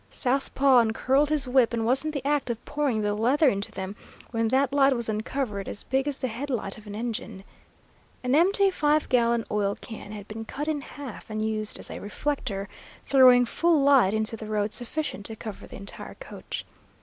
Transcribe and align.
South 0.09 0.51
Paw 0.55 0.79
uncurled 0.79 1.29
his 1.29 1.47
whip, 1.47 1.73
and 1.73 1.85
was 1.85 2.03
in 2.03 2.09
the 2.09 2.25
act 2.27 2.49
of 2.49 2.65
pouring 2.65 3.01
the 3.03 3.13
leather 3.13 3.49
into 3.49 3.71
them, 3.71 3.95
when 4.31 4.47
that 4.47 4.73
light 4.73 4.95
was 4.95 5.07
uncovered 5.07 5.67
as 5.67 5.83
big 5.83 6.07
as 6.07 6.19
the 6.19 6.27
head 6.27 6.49
light 6.49 6.75
of 6.75 6.87
an 6.87 6.95
engine. 6.95 7.43
An 8.23 8.33
empty 8.33 8.71
five 8.71 9.07
gallon 9.09 9.45
oil 9.51 9.77
can 9.79 10.11
had 10.11 10.27
been 10.27 10.43
cut 10.43 10.67
in 10.67 10.81
half 10.81 11.29
and 11.29 11.45
used 11.47 11.77
as 11.77 11.91
a 11.91 11.99
reflector, 11.99 12.67
throwing 13.05 13.45
full 13.45 13.79
light 13.79 14.15
into 14.15 14.35
the 14.35 14.47
road 14.47 14.73
sufficient 14.73 15.23
to 15.27 15.35
cover 15.35 15.67
the 15.67 15.75
entire 15.77 16.15
coach. 16.15 16.65